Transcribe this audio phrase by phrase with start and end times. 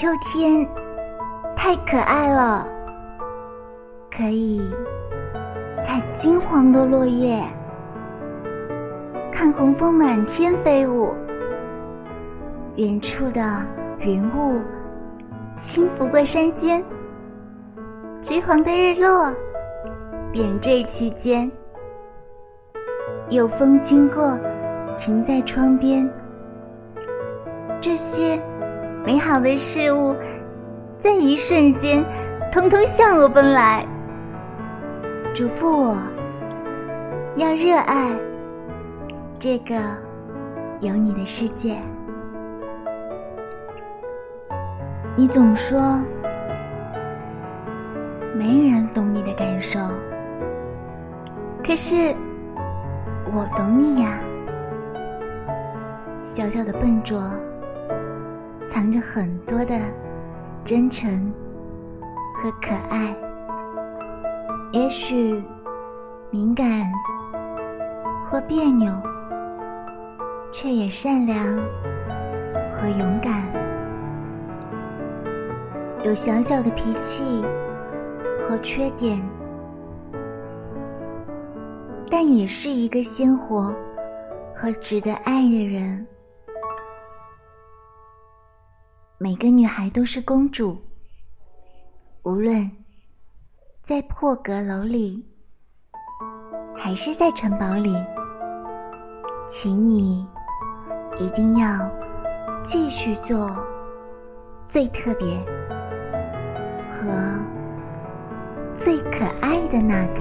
[0.00, 0.64] 秋天
[1.56, 2.64] 太可爱了，
[4.08, 4.60] 可以
[5.82, 7.42] 采金黄的落叶，
[9.32, 11.16] 看红枫满天飞舞，
[12.76, 13.42] 远处的
[13.98, 14.60] 云雾
[15.56, 16.80] 轻拂过山间，
[18.22, 19.34] 橘黄的日落
[20.32, 21.50] 点缀其间，
[23.30, 24.38] 有风经过，
[24.94, 26.08] 停在窗边，
[27.80, 28.40] 这些。
[29.08, 30.14] 美好的事物，
[30.98, 32.04] 在一瞬间，
[32.52, 33.82] 通通向我奔来，
[35.32, 35.96] 嘱咐我
[37.34, 38.14] 要热爱
[39.38, 39.76] 这个
[40.80, 41.78] 有你的世界。
[45.16, 45.80] 你总说
[48.34, 49.80] 没人懂你的感受，
[51.64, 52.14] 可是
[53.32, 54.20] 我懂你呀，
[56.22, 57.18] 小小的笨拙。
[58.78, 59.76] 藏着很多的
[60.64, 61.32] 真诚
[62.36, 63.12] 和可爱，
[64.70, 65.42] 也许
[66.30, 66.88] 敏感
[68.30, 68.88] 或别扭，
[70.52, 71.44] 却也善良
[72.70, 73.42] 和勇敢。
[76.04, 77.42] 有小小的脾气
[78.48, 79.20] 和缺点，
[82.08, 83.74] 但也是一个鲜活
[84.54, 86.06] 和值得爱的人。
[89.20, 90.80] 每个女孩都是公主，
[92.22, 92.70] 无论
[93.82, 95.26] 在破阁楼里，
[96.76, 97.92] 还是在城堡里，
[99.48, 100.24] 请你
[101.18, 101.90] 一定要
[102.62, 103.50] 继续做
[104.64, 105.26] 最特别
[106.88, 107.42] 和
[108.76, 110.20] 最可爱的那个。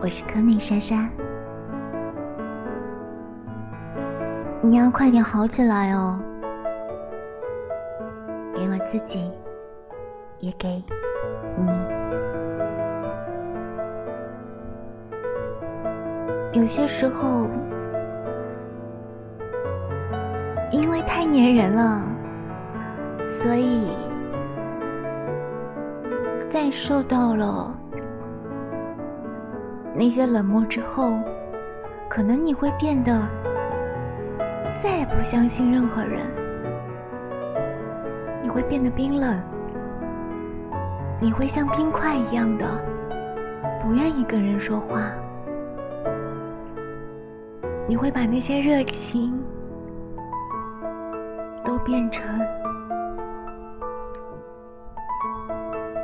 [0.00, 1.08] 我是柯内莎莎，
[4.60, 6.20] 你要快点好起来哦。
[8.90, 9.30] 自己，
[10.38, 10.82] 也给
[11.56, 11.68] 你。
[16.58, 17.46] 有些时候，
[20.70, 22.02] 因为太粘人了，
[23.24, 23.94] 所以
[26.48, 27.70] 在受到了
[29.94, 31.12] 那些冷漠之后，
[32.08, 33.20] 可能你会变得
[34.82, 36.37] 再也不相信任何人。
[38.48, 39.38] 你会变得冰冷，
[41.20, 42.66] 你会像冰块一样的
[43.78, 45.12] 不愿意跟人说话，
[47.86, 49.38] 你会把那些热情
[51.62, 52.24] 都变成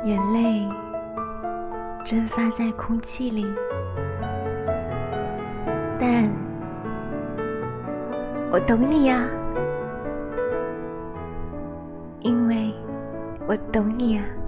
[0.03, 0.69] 眼泪，
[2.05, 3.43] 蒸发在空气里。
[5.99, 6.29] 但
[8.51, 9.27] 我懂你呀。
[13.47, 14.44] 我懂你啊。